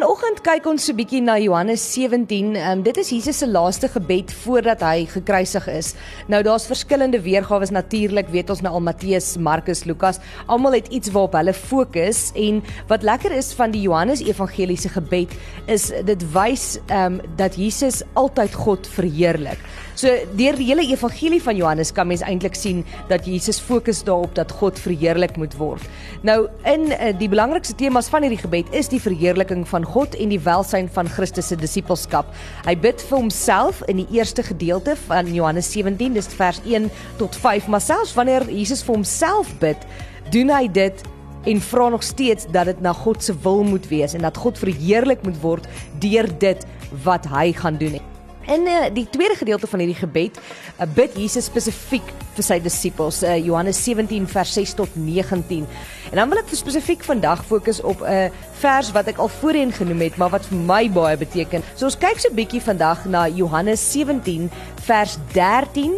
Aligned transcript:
vanoggend 0.00 0.38
kyk 0.40 0.64
ons 0.64 0.86
so 0.86 0.92
'n 0.92 0.96
bietjie 0.96 1.20
na 1.20 1.34
Johannes 1.36 1.82
17. 1.92 2.56
Um, 2.56 2.82
dit 2.82 2.96
is 2.96 3.10
Jesus 3.10 3.38
se 3.38 3.46
laaste 3.46 3.88
gebed 3.88 4.32
voordat 4.32 4.80
hy 4.80 5.04
gekruisig 5.04 5.66
is. 5.68 5.94
Nou 6.26 6.42
daar's 6.42 6.64
verskillende 6.64 7.20
weergawe 7.20 7.66
natuurlik, 7.70 8.30
weet 8.32 8.48
ons 8.48 8.62
nou 8.62 8.72
al 8.72 8.80
Matteus, 8.80 9.36
Markus, 9.36 9.84
Lukas. 9.84 10.18
Almal 10.46 10.72
het 10.72 10.88
iets 10.88 11.10
waarop 11.12 11.36
hulle 11.36 11.52
fokus 11.52 12.32
en 12.34 12.62
wat 12.88 13.02
lekker 13.02 13.32
is 13.32 13.52
van 13.52 13.70
die 13.70 13.82
Johannes 13.82 14.24
evangeliese 14.24 14.88
gebed 14.88 15.36
is 15.66 15.92
dit 16.04 16.24
wys 16.32 16.78
ehm 16.88 17.20
um, 17.20 17.20
dat 17.36 17.56
Jesus 17.56 18.02
altyd 18.14 18.54
God 18.54 18.86
verheerlik. 18.86 19.58
So 20.00 20.08
deur 20.32 20.56
die 20.56 20.64
hele 20.70 20.86
evangelie 20.88 21.42
van 21.42 21.56
Johannes 21.56 21.92
kan 21.92 22.06
mens 22.08 22.22
eintlik 22.24 22.54
sien 22.56 22.84
dat 23.10 23.26
Jesus 23.26 23.60
fokus 23.60 24.00
daarop 24.06 24.34
dat 24.34 24.52
God 24.52 24.78
verheerlik 24.80 25.36
moet 25.36 25.56
word. 25.58 25.82
Nou 26.22 26.48
in 26.64 26.88
uh, 26.88 27.10
die 27.18 27.28
belangrikste 27.28 27.74
temas 27.74 28.08
van 28.08 28.24
hierdie 28.24 28.40
gebed 28.40 28.72
is 28.72 28.88
die 28.88 29.00
verheerliking 29.02 29.66
van 29.68 29.84
God 29.90 30.16
en 30.16 30.32
die 30.32 30.40
welsyn 30.42 30.88
van 30.94 31.08
Christus 31.10 31.50
se 31.50 31.58
disippelskap. 31.58 32.30
Hy 32.66 32.74
bid 32.78 33.02
vir 33.08 33.18
homself 33.18 33.82
in 33.90 34.02
die 34.02 34.08
eerste 34.18 34.44
gedeelte 34.46 34.96
van 35.06 35.30
Johannes 35.34 35.70
17, 35.72 36.14
dis 36.16 36.30
vers 36.38 36.60
1 36.64 36.90
tot 37.20 37.36
5, 37.36 37.68
maar 37.68 37.84
selfs 37.84 38.14
wanneer 38.18 38.46
Jesus 38.50 38.84
vir 38.86 38.98
homself 38.98 39.50
bid, 39.62 39.88
doen 40.34 40.52
hy 40.54 40.66
dit 40.70 41.06
en 41.50 41.60
vra 41.60 41.88
nog 41.88 42.04
steeds 42.04 42.46
dat 42.52 42.68
dit 42.68 42.80
na 42.84 42.92
God 42.92 43.24
se 43.24 43.34
wil 43.42 43.64
moet 43.64 43.88
wees 43.88 44.14
en 44.14 44.26
dat 44.28 44.36
God 44.36 44.60
verheerlik 44.60 45.24
moet 45.24 45.40
word 45.40 45.68
deur 46.02 46.28
dit 46.38 46.66
wat 47.04 47.28
hy 47.32 47.50
gaan 47.56 47.80
doen. 47.80 48.00
In 48.46 48.66
uh, 48.66 48.88
die 48.94 49.06
tweede 49.10 49.34
gedeelte 49.34 49.66
van 49.66 49.82
hierdie 49.82 49.98
gebed 49.98 50.38
uh, 50.38 50.86
bid 50.94 51.16
Jesus 51.18 51.44
spesifiek 51.50 52.06
vir 52.36 52.46
sy 52.46 52.56
disippels, 52.62 53.20
uh, 53.22 53.36
Johannes 53.36 53.78
17 53.84 54.26
vers 54.30 54.52
6 54.56 54.74
tot 54.78 54.96
19. 54.96 55.66
En 56.10 56.16
dan 56.16 56.30
wil 56.32 56.40
ek 56.40 56.54
spesifiek 56.56 57.04
vandag 57.04 57.44
fokus 57.46 57.82
op 57.82 58.00
'n 58.00 58.08
uh, 58.08 58.46
vers 58.62 58.92
wat 58.96 59.06
ek 59.12 59.18
al 59.18 59.28
voorheen 59.28 59.72
genoem 59.72 60.00
het, 60.00 60.16
maar 60.16 60.30
wat 60.30 60.46
vir 60.46 60.58
my 60.58 60.90
baie 60.90 61.16
beteken. 61.16 61.62
So 61.74 61.84
ons 61.84 61.98
kyk 61.98 62.18
so 62.18 62.28
'n 62.30 62.34
bietjie 62.34 62.62
vandag 62.62 63.04
na 63.04 63.28
Johannes 63.28 63.92
17 63.92 64.50
vers 64.88 65.18
13 65.32 65.94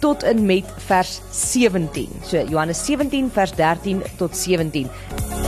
tot 0.00 0.22
en 0.22 0.46
met 0.46 0.64
vers 0.86 1.20
17. 1.30 2.08
So 2.24 2.44
Johannes 2.48 2.84
17 2.84 3.30
vers 3.30 3.52
13 3.52 4.02
tot 4.16 4.36
17. 4.36 5.39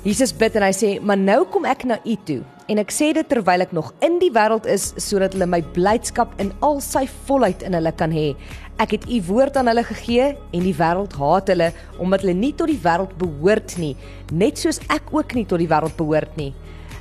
Jesus 0.00 0.30
bid 0.32 0.54
en 0.56 0.64
hy 0.64 0.72
sê: 0.72 0.90
"Maar 1.04 1.18
nou 1.20 1.44
kom 1.44 1.66
ek 1.68 1.84
na 1.84 1.98
u 2.08 2.16
toe 2.24 2.40
en 2.70 2.78
ek 2.78 2.92
sê 2.94 3.10
dit 3.12 3.28
terwyl 3.28 3.60
ek 3.60 3.72
nog 3.76 3.90
in 4.00 4.18
die 4.22 4.30
wêreld 4.32 4.64
is 4.64 4.94
sodat 4.96 5.34
hulle 5.34 5.46
my 5.46 5.60
blydskap 5.74 6.32
in 6.40 6.52
al 6.62 6.80
sy 6.80 7.02
volheid 7.26 7.62
in 7.66 7.74
hulle 7.74 7.92
kan 7.92 8.10
hê. 8.14 8.34
Ek 8.78 8.94
het 8.94 9.04
u 9.10 9.18
woord 9.26 9.56
aan 9.56 9.66
hulle 9.66 9.82
gegee 9.84 10.30
en 10.54 10.62
die 10.64 10.74
wêreld 10.78 11.12
haat 11.12 11.48
hulle 11.52 11.72
omdat 11.98 12.22
hulle 12.24 12.34
nie 12.38 12.52
tot 12.56 12.70
die 12.72 12.80
wêreld 12.80 13.12
behoort 13.18 13.76
nie, 13.76 13.96
net 14.32 14.56
soos 14.56 14.80
ek 14.88 15.10
ook 15.12 15.34
nie 15.34 15.44
tot 15.44 15.60
die 15.60 15.68
wêreld 15.68 15.96
behoort 15.98 16.36
nie. 16.38 16.54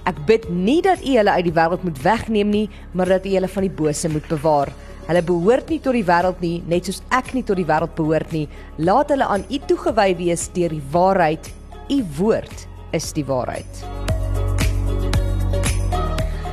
Ek 0.09 0.19
bid 0.27 0.49
nie 0.49 0.81
dat 0.81 0.99
u 0.99 1.13
hulle 1.15 1.35
uit 1.37 1.47
die 1.47 1.55
wêreld 1.55 1.85
moet 1.87 2.01
wegneem 2.03 2.51
nie, 2.51 2.69
maar 2.91 3.13
dat 3.15 3.25
u 3.25 3.35
hulle 3.37 3.47
van 3.47 3.67
die 3.67 3.75
bose 3.79 4.09
moet 4.09 4.27
bewaar. 4.27 4.73
Hulle 5.07 5.21
behoort 5.23 5.69
nie 5.69 5.79
tot 5.79 5.95
die 5.95 6.03
wêreld 6.03 6.41
nie, 6.41 6.63
net 6.67 6.89
soos 6.89 6.99
ek 7.15 7.31
nie 7.37 7.45
tot 7.47 7.61
die 7.61 7.67
wêreld 7.69 7.95
behoort 7.95 8.35
nie. 8.35 8.49
Laat 8.77 9.13
hulle 9.15 9.29
aan 9.29 9.45
u 9.47 9.61
toegewy 9.69 10.17
wees 10.17 10.49
deur 10.51 10.75
die 10.75 10.83
waarheid. 10.91 11.53
U 11.89 12.01
woord 12.17 12.68
is 12.91 13.13
die 13.13 13.25
waarheid. 13.25 13.85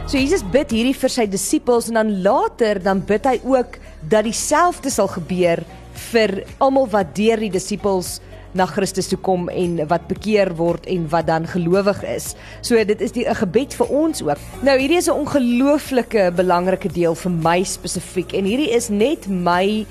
So 0.06 0.20
Jesus 0.20 0.44
bid 0.54 0.70
hierdie 0.70 0.94
vir 0.94 1.10
sy 1.10 1.26
disippels 1.26 1.88
en 1.90 1.98
dan 1.98 2.12
later 2.22 2.78
dan 2.78 3.00
bid 3.02 3.24
hy 3.26 3.40
ook 3.42 3.80
dat 4.06 4.22
dieselfde 4.28 4.92
sal 4.94 5.10
gebeur 5.10 5.64
vir 6.12 6.44
almal 6.62 6.86
wat 6.92 7.10
deur 7.16 7.42
die 7.42 7.50
disippels 7.50 8.20
na 8.56 8.68
Christus 8.70 9.10
toe 9.10 9.18
kom 9.20 9.50
en 9.52 9.80
wat 9.90 10.06
bekeer 10.08 10.52
word 10.56 10.86
en 10.88 11.08
wat 11.12 11.26
dan 11.28 11.48
gelowig 11.50 12.00
is. 12.08 12.34
So 12.62 12.78
dit 12.84 13.00
is 13.00 13.12
'n 13.12 13.34
gebed 13.34 13.74
vir 13.74 13.86
ons 13.86 14.22
ook. 14.22 14.38
Nou 14.62 14.78
hierdie 14.78 14.98
is 14.98 15.08
'n 15.08 15.20
ongelooflike 15.26 16.32
belangrike 16.36 16.88
deel 16.88 17.14
vir 17.14 17.30
my 17.32 17.62
spesifiek 17.64 18.32
en 18.32 18.44
hierdie 18.44 18.70
is 18.70 18.88
net 18.88 19.26
my 19.28 19.86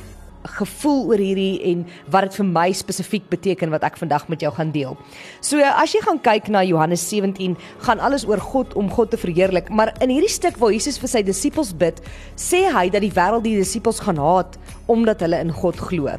gevoel 0.58 1.02
oor 1.12 1.22
hierdie 1.22 1.60
en 1.72 1.86
wat 2.14 2.28
dit 2.28 2.38
vir 2.40 2.48
my 2.50 2.68
spesifiek 2.76 3.28
beteken 3.32 3.74
wat 3.74 3.86
ek 3.88 3.98
vandag 4.02 4.28
met 4.32 4.42
jou 4.42 4.52
gaan 4.56 4.72
deel. 4.76 4.98
So 5.42 5.62
as 5.66 5.96
jy 5.96 6.02
gaan 6.06 6.22
kyk 6.22 6.50
na 6.54 6.64
Johannes 6.66 7.04
17, 7.10 7.58
gaan 7.88 8.00
alles 8.00 8.28
oor 8.28 8.42
God 8.42 8.76
om 8.80 8.90
God 8.92 9.12
te 9.14 9.20
verheerlik, 9.22 9.70
maar 9.70 9.94
in 10.02 10.14
hierdie 10.14 10.32
stuk 10.32 10.60
waar 10.62 10.74
Jesus 10.74 11.00
vir 11.02 11.12
sy 11.12 11.24
disippels 11.26 11.74
bid, 11.76 12.02
sê 12.36 12.66
hy 12.72 12.88
dat 12.94 13.04
die 13.06 13.14
wêreld 13.14 13.46
die 13.46 13.58
disippels 13.60 14.02
gaan 14.04 14.22
haat 14.22 14.60
omdat 14.92 15.24
hulle 15.26 15.40
in 15.42 15.52
God 15.54 15.80
glo. 15.82 16.12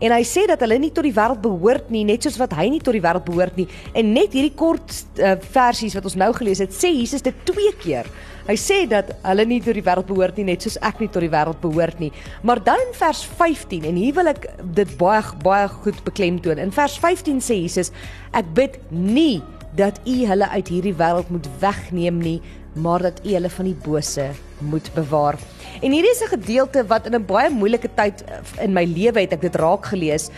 En 0.00 0.12
hy 0.14 0.22
sê 0.26 0.46
dat 0.48 0.62
hulle 0.64 0.78
nie 0.80 0.92
tot 0.94 1.06
die 1.06 1.14
wêreld 1.14 1.42
behoort 1.44 1.90
nie, 1.92 2.04
net 2.08 2.24
soos 2.24 2.38
wat 2.40 2.54
hy 2.56 2.68
nie 2.72 2.82
tot 2.84 2.96
die 2.96 3.02
wêreld 3.04 3.26
behoort 3.26 3.58
nie. 3.60 3.66
En 3.96 4.12
net 4.16 4.36
hierdie 4.36 4.54
kort 4.56 4.94
uh, 5.20 5.34
versies 5.54 5.96
wat 5.96 6.08
ons 6.08 6.16
nou 6.20 6.30
gelees 6.36 6.62
het, 6.64 6.72
sê 6.74 6.92
Jesus 6.94 7.24
dit 7.24 7.44
twee 7.48 7.74
keer. 7.82 8.08
Hy 8.44 8.56
sê 8.60 8.82
dat 8.88 9.14
hulle 9.24 9.46
nie 9.48 9.60
tot 9.64 9.76
die 9.76 9.84
wêreld 9.84 10.08
behoort 10.08 10.36
nie 10.40 10.50
net 10.50 10.64
soos 10.64 10.76
ek 10.84 11.00
nie 11.00 11.08
tot 11.12 11.24
die 11.24 11.32
wêreld 11.32 11.60
behoort 11.62 12.00
nie. 12.02 12.10
Maar 12.44 12.60
dan 12.64 12.80
in 12.88 12.92
vers 12.96 13.22
15 13.38 13.88
en 13.88 14.00
hier 14.00 14.16
wil 14.16 14.32
ek 14.32 14.48
dit 14.76 14.96
baie 15.00 15.22
baie 15.44 15.68
goed 15.80 16.00
beklemtoon. 16.04 16.60
In 16.60 16.72
vers 16.74 16.98
15 17.00 17.40
sê 17.44 17.60
Jesus: 17.62 17.92
Ek 18.36 18.48
bid 18.56 18.76
nie 18.92 19.42
dat 19.76 20.00
u 20.06 20.18
hulle 20.28 20.48
uit 20.48 20.68
hierdie 20.70 20.96
wêreld 20.96 21.32
moet 21.34 21.48
wegneem 21.60 22.20
nie, 22.22 22.40
maar 22.74 23.02
dat 23.02 23.24
u 23.24 23.32
hulle 23.32 23.50
van 23.50 23.70
die 23.70 23.78
bose 23.86 24.28
moet 24.70 24.90
bewaar. 24.94 25.38
En 25.82 25.92
hierdie 25.92 26.10
is 26.10 26.22
'n 26.22 26.36
gedeelte 26.38 26.86
wat 26.86 27.06
in 27.06 27.14
'n 27.14 27.26
baie 27.26 27.50
moeilike 27.50 27.90
tyd 27.94 28.24
in 28.60 28.72
my 28.72 28.84
lewe 28.84 29.20
het 29.20 29.32
ek 29.32 29.40
dit 29.40 29.54
raak 29.54 29.86
gelees 29.86 30.30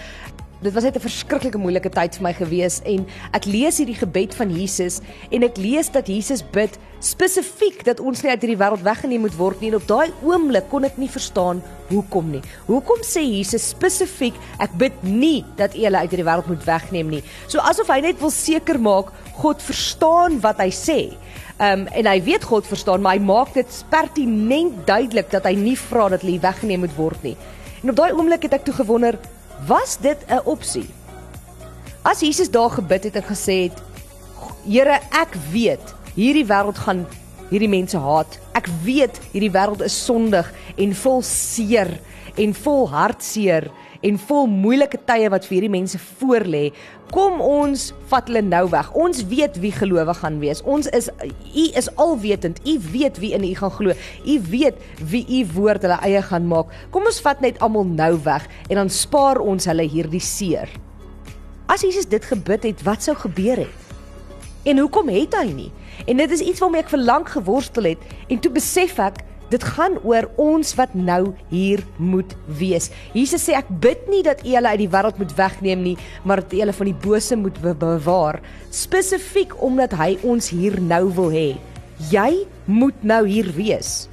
dit 0.61 0.73
was 0.73 0.83
net 0.83 0.97
'n 0.97 1.01
verskriklike 1.01 1.59
moeilike 1.59 1.91
tyd 1.91 2.17
vir 2.17 2.23
my 2.23 2.33
gewees 2.33 2.81
en 2.85 3.07
ek 3.33 3.45
lees 3.45 3.79
hierdie 3.79 3.99
gebed 3.99 4.35
van 4.35 4.51
Jesus 4.51 5.01
en 5.31 5.43
ek 5.43 5.57
lees 5.57 5.91
dat 5.91 6.07
Jesus 6.09 6.43
bid 6.43 6.79
spesifiek 6.99 7.85
dat 7.85 8.01
ons 8.01 8.23
nie 8.23 8.31
uit 8.31 8.41
hierdie 8.41 8.59
wêreld 8.59 8.83
weggeneem 8.83 9.21
moet 9.21 9.37
word 9.37 9.61
nie 9.61 9.69
en 9.69 9.77
op 9.77 9.87
daai 9.87 10.13
oomblik 10.23 10.69
kon 10.71 10.85
ek 10.85 10.97
nie 10.97 11.09
verstaan 11.09 11.63
hoekom 11.91 12.31
nie. 12.31 12.43
Hoekom 12.67 13.05
sê 13.05 13.21
Jesus 13.21 13.69
spesifiek 13.69 14.35
ek 14.59 14.73
bid 14.79 15.03
nie 15.03 15.45
dat 15.57 15.75
U 15.77 15.85
hulle 15.85 15.99
uit 15.99 16.11
hierdie 16.11 16.27
wêreld 16.27 16.49
moet 16.49 16.65
wegneem 16.65 17.09
nie. 17.09 17.23
So 17.49 17.59
asof 17.59 17.89
hy 17.89 18.01
net 18.01 18.21
wil 18.21 18.31
seker 18.31 18.79
maak 18.79 19.13
God 19.37 19.63
verstaan 19.63 20.41
wat 20.41 20.59
hy 20.59 20.71
sê. 20.73 21.01
Um 21.61 21.87
en 21.87 22.07
hy 22.07 22.19
weet 22.25 22.45
God 22.45 22.67
verstaan, 22.67 23.01
maar 23.01 23.17
hy 23.17 23.25
maak 23.25 23.55
dit 23.55 23.85
pertinent 23.93 24.87
duidelik 24.87 25.31
dat 25.31 25.45
hy 25.45 25.55
nie 25.57 25.77
vra 25.77 26.09
dat 26.13 26.25
hulle 26.25 26.41
weggeneem 26.41 26.85
moet 26.85 26.97
word 26.97 27.23
nie. 27.23 27.37
En 27.83 27.93
op 27.93 27.97
daai 27.97 28.13
oomblik 28.13 28.43
het 28.49 28.57
ek 28.59 28.65
toe 28.65 28.75
gewonder, 28.75 29.19
Was 29.65 29.97
dit 29.97 30.19
'n 30.29 30.41
opsie? 30.45 30.89
As 32.03 32.21
Jesus 32.21 32.51
daar 32.51 32.71
gebid 32.71 33.05
het 33.05 33.17
en 33.17 33.23
gesê 33.23 33.63
het: 33.63 33.83
"Here, 34.69 35.01
ek 35.11 35.35
weet 35.53 35.95
hierdie 36.15 36.47
wêreld 36.47 36.79
gaan 36.79 37.07
hierdie 37.51 37.69
mense 37.69 37.99
haat. 37.99 38.39
Ek 38.53 38.69
weet 38.85 39.21
hierdie 39.33 39.51
wêreld 39.51 39.83
is 39.83 40.05
sondig 40.05 40.53
en 40.77 40.95
vol 40.95 41.23
seer 41.23 42.01
en 42.37 42.55
vol 42.55 42.91
hartseer." 42.91 43.71
En 44.01 44.19
vol 44.29 44.47
moeilike 44.51 44.99
tye 45.09 45.31
wat 45.33 45.47
vir 45.49 45.57
hierdie 45.57 45.73
mense 45.73 46.01
voorlê, 46.19 46.71
kom 47.15 47.41
ons 47.45 47.91
vat 48.11 48.27
hulle 48.29 48.43
nou 48.43 48.65
weg. 48.73 48.91
Ons 48.99 49.23
weet 49.31 49.59
wie 49.63 49.73
gelowig 49.75 50.21
gaan 50.23 50.41
wees. 50.43 50.63
Ons 50.67 50.91
is 50.97 51.09
u 51.55 51.67
is 51.79 51.89
alwetend. 52.03 52.61
U 52.67 52.77
weet 52.93 53.21
wie 53.23 53.33
in 53.37 53.47
u 53.47 53.55
gaan 53.55 53.75
glo. 53.79 53.95
U 54.27 54.37
weet 54.51 54.81
wie 55.13 55.25
u 55.41 55.45
woord 55.55 55.87
hulle 55.87 56.01
eie 56.07 56.23
gaan 56.23 56.49
maak. 56.51 56.73
Kom 56.91 57.07
ons 57.07 57.23
vat 57.25 57.41
net 57.45 57.61
almal 57.65 57.87
nou 57.89 58.13
weg 58.27 58.49
en 58.69 58.83
dan 58.83 58.93
spaar 58.93 59.41
ons 59.43 59.69
hulle 59.71 59.87
hierdie 59.87 60.23
seer. 60.23 60.71
As 61.67 61.83
Jesus 61.83 62.07
dit 62.07 62.23
gebid 62.25 62.63
het, 62.63 62.83
wat 62.87 63.03
sou 63.03 63.17
gebeur 63.19 63.65
het? 63.67 63.87
En 64.67 64.79
hoekom 64.83 65.09
het 65.15 65.35
hy 65.39 65.47
nie? 65.55 65.71
En 66.07 66.19
dit 66.19 66.31
is 66.31 66.43
iets 66.43 66.61
waarmee 66.63 66.83
ek 66.83 66.91
vir 66.91 67.03
lank 67.03 67.31
geworstel 67.37 67.93
het 67.93 68.15
en 68.29 68.41
toe 68.43 68.51
besef 68.55 68.99
ek 69.03 69.23
Dit 69.47 69.63
gaan 69.77 70.01
oor 70.03 70.27
ons 70.43 70.73
wat 70.75 70.95
nou 70.99 71.31
hier 71.53 71.83
moet 72.03 72.33
wees. 72.59 72.91
Jesus 73.15 73.45
sê 73.47 73.55
ek 73.55 73.69
bid 73.83 74.09
nie 74.11 74.25
dat 74.27 74.43
U 74.43 74.51
hulle 74.57 74.73
uit 74.75 74.83
die 74.83 74.91
wêreld 74.91 75.21
moet 75.23 75.35
wegneem 75.39 75.85
nie, 75.85 75.95
maar 76.27 76.43
dat 76.43 76.57
U 76.57 76.61
hulle 76.65 76.75
van 76.75 76.91
die 76.91 77.01
bose 77.07 77.39
moet 77.39 77.61
be 77.63 77.75
bewaar, 77.79 78.41
spesifiek 78.75 79.55
omdat 79.63 79.95
hy 80.01 80.17
ons 80.27 80.51
hier 80.51 80.81
nou 80.83 81.05
wil 81.15 81.31
hê. 81.35 81.49
Jy 82.11 82.45
moet 82.67 83.07
nou 83.07 83.23
hier 83.29 83.49
wees. 83.55 84.09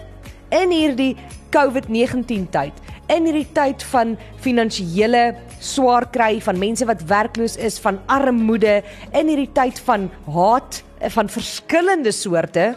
In 0.53 0.69
hierdie 0.69 1.15
COVID-19 1.53 2.45
tyd, 2.53 2.77
in 3.11 3.25
hierdie 3.27 3.49
tyd 3.57 3.81
van 3.89 4.13
finansiële 4.45 5.33
swaar 5.63 6.05
kry 6.13 6.37
van 6.45 6.61
mense 6.61 6.85
wat 6.87 7.03
werkloos 7.09 7.57
is, 7.57 7.81
van 7.81 7.97
armoede, 8.05 8.81
in 9.17 9.33
hierdie 9.33 9.51
tyd 9.57 9.81
van 9.89 10.11
haat 10.29 10.83
van 11.11 11.27
verskillende 11.27 12.13
soorte, 12.15 12.73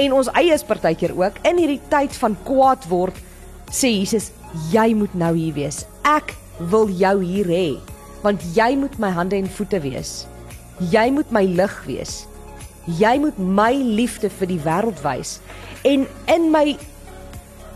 en 0.00 0.14
ons 0.16 0.30
eie 0.40 0.54
is 0.54 0.64
partykeer 0.64 1.12
ook 1.18 1.38
in 1.48 1.58
hierdie 1.60 1.80
tyd 1.92 2.14
van 2.20 2.36
kwaad 2.46 2.86
word 2.90 3.18
sê 3.72 3.90
Jesus 3.92 4.30
jy 4.72 4.92
moet 4.96 5.14
nou 5.16 5.32
hier 5.36 5.54
wees. 5.56 5.82
Ek 6.04 6.34
wil 6.72 6.90
jou 6.96 7.16
hier 7.24 7.48
hê 7.48 7.66
want 8.22 8.42
jy 8.54 8.74
moet 8.78 8.94
my 9.02 9.10
hande 9.10 9.36
en 9.40 9.48
voete 9.50 9.80
wees. 9.82 10.12
Jy 10.92 11.08
moet 11.14 11.32
my 11.34 11.42
lig 11.48 11.74
wees. 11.88 12.22
Jy 12.86 13.16
moet 13.22 13.38
my 13.38 13.72
liefde 13.74 14.30
vir 14.30 14.50
die 14.50 14.60
wêreld 14.62 15.02
wys. 15.02 15.38
En 15.86 16.06
in 16.30 16.48
my 16.54 16.76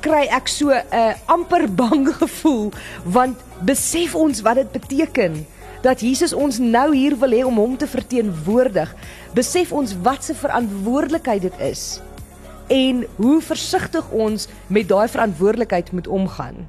kry 0.05 0.27
ek 0.31 0.49
so 0.49 0.71
'n 0.71 0.83
uh, 0.95 1.15
amper 1.27 1.67
bang 1.67 2.07
gevoel 2.23 2.71
want 3.05 3.39
besef 3.67 4.15
ons 4.15 4.43
wat 4.47 4.61
dit 4.61 4.71
beteken 4.73 5.45
dat 5.87 6.03
Jesus 6.03 6.35
ons 6.35 6.59
nou 6.59 6.89
hier 6.95 7.15
wil 7.21 7.35
hê 7.37 7.45
om 7.47 7.59
hom 7.63 7.77
te 7.79 7.87
verteenwoordig. 7.87 8.91
Besef 9.39 9.73
ons 9.73 9.95
wat 10.03 10.27
se 10.27 10.35
verantwoordelikheid 10.35 11.47
dit 11.47 11.65
is 11.71 11.87
en 12.67 13.05
hoe 13.21 13.37
versigtig 13.47 14.09
ons 14.11 14.49
met 14.67 14.89
daai 14.91 15.07
verantwoordelikheid 15.07 15.93
moet 15.95 16.09
omgaan. 16.11 16.65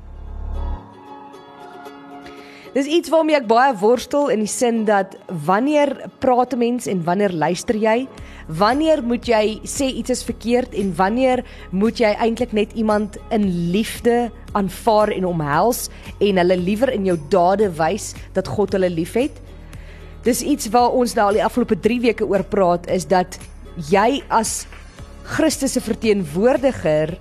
Dis 2.76 2.86
iets 2.86 3.10
waarmee 3.10 3.40
ek 3.40 3.48
baie 3.50 3.74
worstel 3.80 4.28
in 4.30 4.44
die 4.44 4.52
sin 4.52 4.84
dat 4.86 5.16
wanneer 5.48 5.96
praat 6.22 6.54
'n 6.54 6.62
mens 6.62 6.86
en 6.86 7.02
wanneer 7.04 7.34
luister 7.34 7.76
jy? 7.76 8.08
Wanneer 8.48 9.02
moet 9.04 9.26
jy 9.26 9.60
sê 9.66 9.90
iets 9.90 10.10
is 10.10 10.24
verkeerd 10.24 10.74
en 10.74 10.94
wanneer 10.96 11.42
moet 11.72 11.98
jy 11.98 12.14
eintlik 12.14 12.54
net 12.54 12.74
iemand 12.74 13.18
in 13.30 13.72
liefde 13.72 14.30
aanvaar 14.58 15.14
en 15.16 15.28
omhels 15.30 15.88
en 16.20 16.42
hulle 16.42 16.58
liewer 16.60 16.92
in 16.96 17.06
jou 17.10 17.18
dade 17.32 17.70
wys 17.78 18.12
dat 18.36 18.50
God 18.58 18.76
hulle 18.78 18.90
liefhet? 18.94 19.38
Dis 20.26 20.44
iets 20.44 20.72
waar 20.74 20.96
ons 20.98 21.14
nou 21.16 21.30
al 21.30 21.40
die 21.40 21.46
afgelope 21.46 21.80
3 21.80 22.02
weke 22.10 22.28
oor 22.28 22.44
praat 22.44 22.90
is 22.92 23.08
dat 23.08 23.40
jy 23.92 24.24
as 24.34 24.66
Christus 25.28 25.78
se 25.78 25.84
verteenwoordiger 25.84 27.16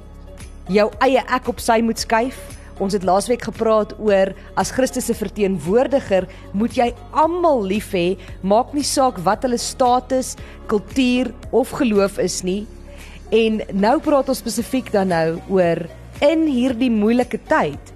jou 0.73 0.91
eie 1.05 1.23
ek 1.23 1.51
op 1.53 1.61
sy 1.63 1.79
moet 1.85 2.01
skuif 2.03 2.39
Ons 2.83 2.93
het 2.93 3.07
laasweek 3.09 3.47
gepraat 3.47 3.95
oor 3.97 4.35
as 4.61 4.73
Christus 4.77 5.09
se 5.09 5.17
verteenwoordiger 5.17 6.27
moet 6.53 6.77
jy 6.77 6.91
almal 7.17 7.63
lief 7.65 7.93
hê, 7.97 8.19
maak 8.45 8.75
nie 8.77 8.85
saak 8.85 9.17
wat 9.25 9.47
hulle 9.47 9.61
status, 9.61 10.35
kultuur 10.69 11.33
of 11.57 11.73
geloof 11.79 12.21
is 12.21 12.43
nie. 12.45 12.67
En 13.33 13.63
nou 13.73 13.97
praat 14.05 14.29
ons 14.29 14.43
spesifiek 14.45 14.93
dan 14.93 15.11
nou 15.15 15.39
oor 15.57 15.87
in 16.25 16.47
hierdie 16.49 16.91
moeilike 16.93 17.41
tyd 17.49 17.93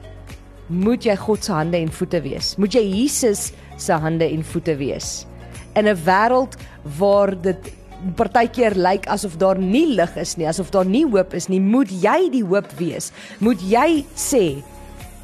moet 0.71 1.05
jy 1.05 1.17
God 1.19 1.45
se 1.45 1.53
hande 1.53 1.79
en 1.81 1.91
voete 1.91 2.21
wees. 2.23 2.55
Moet 2.59 2.77
jy 2.79 2.83
Jesus 2.85 3.51
se 3.81 3.97
hande 3.97 4.29
en 4.29 4.45
voete 4.47 4.77
wees. 4.79 5.27
In 5.75 5.89
'n 5.89 5.97
wêreld 6.05 6.57
waar 6.99 7.35
dit 7.35 7.73
partykeer 8.17 8.75
lyk 8.75 9.07
asof 9.07 9.37
daar 9.37 9.59
nie 9.59 9.95
lig 9.95 10.17
is 10.17 10.37
nie, 10.37 10.47
asof 10.47 10.71
daar 10.71 10.87
nie 10.87 11.05
hoop 11.05 11.35
is 11.35 11.49
nie, 11.49 11.61
moet 11.61 11.91
jy 11.91 12.31
die 12.31 12.45
hoop 12.45 12.71
wees. 12.79 13.13
Moet 13.41 13.61
jy 13.61 14.05
sê 14.15 14.63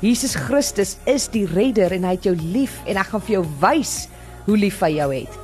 Jesus 0.01 0.35
Christus 0.35 0.99
is 1.07 1.29
die 1.29 1.47
redder 1.47 1.93
en 1.93 2.05
hy 2.05 2.11
het 2.11 2.25
jou 2.25 2.37
lief 2.37 2.81
en 2.87 2.97
ek 2.97 3.07
gaan 3.07 3.21
vir 3.21 3.35
jou 3.39 3.47
wys 3.61 4.09
hoe 4.47 4.57
lief 4.57 4.81
hy 4.81 4.97
jou 4.99 5.11
het 5.15 5.39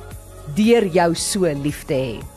deur 0.55 0.85
jou 0.91 1.15
so 1.15 1.47
lief 1.63 1.85
te 1.87 1.93
hê. 1.93 2.32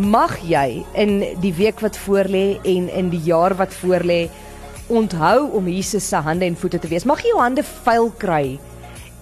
Mag 0.00 0.38
jy 0.48 0.80
in 0.96 1.18
die 1.42 1.50
week 1.52 1.82
wat 1.84 1.96
voorlê 2.06 2.54
en 2.64 2.86
in 2.88 3.08
die 3.12 3.20
jaar 3.26 3.52
wat 3.58 3.74
voorlê 3.82 4.30
onthou 4.88 5.50
om 5.58 5.66
Jesus 5.68 6.06
se 6.08 6.16
hande 6.24 6.46
en 6.46 6.56
voete 6.56 6.78
te 6.80 6.88
wees. 6.88 7.04
Mag 7.04 7.20
jy 7.20 7.34
jou 7.34 7.40
hande 7.42 7.64
vuil 7.66 8.08
kry 8.22 8.44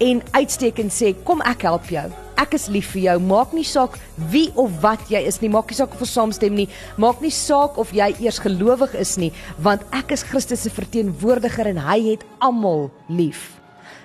en 0.04 0.20
uitsteek 0.36 0.78
en 0.78 0.92
sê 0.94 1.10
kom 1.26 1.42
ek 1.50 1.66
help 1.66 1.90
jou. 1.90 2.04
Ek 2.38 2.54
is 2.54 2.68
lief 2.70 2.92
vir 2.94 3.02
jou. 3.08 3.16
Maak 3.26 3.56
nie 3.56 3.66
saak 3.66 3.98
wie 4.30 4.52
of 4.54 4.78
wat 4.84 5.02
jy 5.10 5.24
is 5.26 5.40
nie. 5.42 5.50
Maak 5.50 5.72
nie 5.72 5.80
saak 5.80 5.98
of 5.98 6.06
ons 6.06 6.14
saamstem 6.14 6.54
nie. 6.54 6.68
Maak 6.94 7.26
nie 7.26 7.34
saak 7.34 7.80
of 7.82 7.90
jy 7.90 8.12
eers 8.20 8.38
gelowig 8.44 8.94
is 9.02 9.16
nie, 9.18 9.32
want 9.58 9.82
ek 9.90 10.14
is 10.14 10.22
Christus 10.30 10.62
se 10.62 10.70
verteenwoordiger 10.70 11.72
en 11.72 11.82
hy 11.88 11.98
het 12.12 12.26
almal 12.38 12.86
lief. 13.10 13.56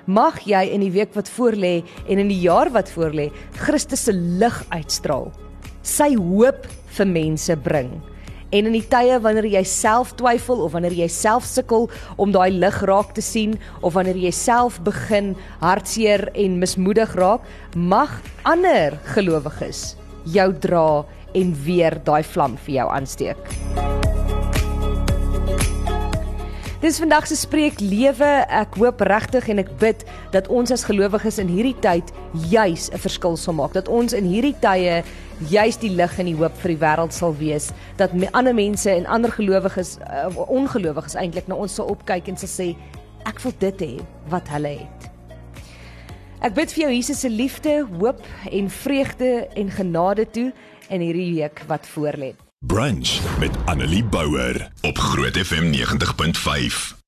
Mag 0.09 0.41
jy 0.49 0.65
in 0.73 0.81
die 0.81 0.93
week 0.95 1.13
wat 1.13 1.29
voorlê 1.37 1.83
en 2.07 2.17
in 2.17 2.33
die 2.33 2.41
jaar 2.47 2.73
wat 2.73 2.89
voorlê, 2.97 3.29
Christus 3.61 4.09
se 4.09 4.15
lig 4.15 4.63
uitstraal. 4.73 5.29
Sy 5.83 6.13
hoop 6.15 6.63
vir 6.95 7.07
mense 7.11 7.55
bring. 7.59 7.89
En 8.55 8.69
in 8.69 8.75
die 8.75 8.85
tye 8.87 9.17
wanneer 9.19 9.49
jy 9.51 9.63
self 9.67 10.13
twyfel 10.15 10.61
of 10.63 10.71
wanneer 10.77 10.93
jy 10.95 11.09
self 11.11 11.43
sukkel 11.49 11.89
om 12.21 12.31
daai 12.31 12.53
lig 12.55 12.77
raak 12.87 13.11
te 13.17 13.23
sien 13.25 13.57
of 13.81 13.97
wanneer 13.97 14.15
jy 14.21 14.31
self 14.31 14.79
begin 14.85 15.33
hartseer 15.59 16.29
en 16.39 16.55
mismoedig 16.61 17.17
raak, 17.19 17.43
mag 17.75 18.15
ander 18.47 18.95
gelowiges 19.11 19.97
jou 20.23 20.51
dra 20.63 21.03
en 21.35 21.55
weer 21.65 21.99
daai 22.05 22.23
vlam 22.23 22.55
vir 22.63 22.77
jou 22.79 22.87
aansteek. 22.93 23.53
Dis 26.83 26.97
vandag 26.99 27.29
se 27.29 27.37
spreek 27.39 27.77
lewe. 27.79 28.27
Ek 28.51 28.73
hoop 28.75 28.99
regtig 29.07 29.45
en 29.53 29.61
ek 29.61 29.69
bid 29.79 30.01
dat 30.33 30.49
ons 30.51 30.67
as 30.75 30.83
gelowiges 30.83 31.37
in 31.39 31.47
hierdie 31.47 31.77
tyd 31.79 32.11
juis 32.51 32.89
'n 32.91 32.99
verskil 32.99 33.37
sal 33.39 33.55
maak. 33.55 33.71
Dat 33.71 33.87
ons 33.87 34.11
in 34.11 34.27
hierdie 34.27 34.55
tye 34.59 34.99
juis 35.49 35.77
die 35.81 35.91
lig 35.91 36.17
en 36.19 36.29
die 36.29 36.35
hoop 36.37 36.55
vir 36.63 36.73
die 36.73 36.81
wêreld 36.81 37.15
sal 37.15 37.35
wees. 37.39 37.71
Dat 37.99 38.13
me, 38.13 38.29
ander 38.31 38.55
mense 38.55 38.89
en 38.91 39.05
ander 39.05 39.31
gelowiges 39.31 39.97
uh, 40.03 40.29
ongelowiges 40.47 41.17
eintlik 41.19 41.47
na 41.47 41.55
ons 41.55 41.75
sal 41.79 41.91
opkyk 41.93 42.29
en 42.31 42.39
sal 42.39 42.51
sê 42.51 42.69
ek 43.29 43.41
wil 43.43 43.55
dit 43.59 43.83
hê 43.85 43.91
wat 44.31 44.49
hulle 44.53 44.77
het. 44.83 45.09
Ek 46.43 46.55
bid 46.57 46.73
vir 46.75 46.83
jou 46.83 46.91
Jesus 46.91 47.21
se 47.23 47.29
liefde, 47.31 47.77
hoop 47.99 48.19
en 48.51 48.65
vreugde 48.69 49.47
en 49.55 49.69
genade 49.71 50.25
toe 50.35 50.49
in 50.89 51.05
hierdie 51.05 51.29
week 51.37 51.63
wat 51.69 51.87
voorlê. 51.87 52.33
Brunch 52.67 53.19
met 53.39 53.55
Annelie 53.65 54.03
Bouwer 54.03 54.71
op 54.81 54.97
Groot 54.97 55.39
FM 55.39 55.71
90.5. 55.71 57.02